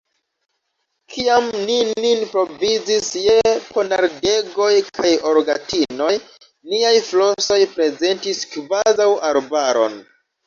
Kiam 1.15 1.49
ni 1.65 1.73
nin 2.05 2.23
provizis 2.29 3.09
je 3.25 3.35
ponardegoj 3.75 4.71
kaj 4.97 5.11
rogatinoj, 5.37 6.15
niaj 6.73 6.95
flosoj 7.11 7.61
prezentis 7.77 8.41
kvazaŭ 8.55 9.09
arbaron. 9.33 10.01